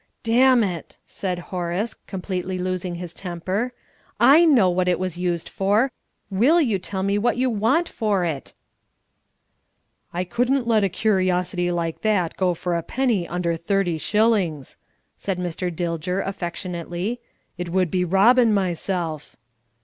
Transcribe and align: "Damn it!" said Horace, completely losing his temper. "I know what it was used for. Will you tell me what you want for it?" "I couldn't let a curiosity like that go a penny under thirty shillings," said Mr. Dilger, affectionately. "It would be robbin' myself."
"Damn 0.23 0.63
it!" 0.63 0.97
said 1.05 1.37
Horace, 1.53 1.93
completely 1.93 2.57
losing 2.57 2.95
his 2.95 3.13
temper. 3.13 3.71
"I 4.19 4.45
know 4.45 4.67
what 4.67 4.87
it 4.87 4.97
was 4.97 5.15
used 5.15 5.47
for. 5.47 5.91
Will 6.31 6.59
you 6.59 6.79
tell 6.79 7.03
me 7.03 7.19
what 7.19 7.37
you 7.37 7.51
want 7.51 7.87
for 7.87 8.25
it?" 8.25 8.55
"I 10.11 10.23
couldn't 10.23 10.65
let 10.65 10.83
a 10.83 10.89
curiosity 10.89 11.71
like 11.71 12.01
that 12.01 12.35
go 12.35 12.55
a 12.65 12.81
penny 12.81 13.27
under 13.27 13.55
thirty 13.55 13.99
shillings," 13.99 14.77
said 15.17 15.37
Mr. 15.37 15.69
Dilger, 15.71 16.23
affectionately. 16.25 17.21
"It 17.59 17.69
would 17.69 17.91
be 17.91 18.03
robbin' 18.03 18.51
myself." 18.55 19.35